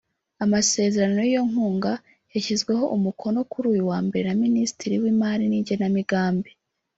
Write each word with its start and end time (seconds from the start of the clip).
Amasezerano 0.43 1.19
y’iyo 1.23 1.41
nkunga 1.49 1.91
yashyizweho 2.33 2.83
umukono 2.95 3.39
kuri 3.51 3.65
uyu 3.73 3.83
wa 3.91 3.99
Mbere 4.07 4.25
na 4.29 4.37
Minisitiri 4.45 4.95
w’Imari 5.01 5.43
n’Igenamigambi 5.47 6.49